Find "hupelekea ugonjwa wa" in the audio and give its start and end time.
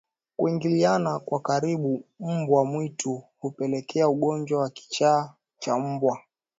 3.39-4.69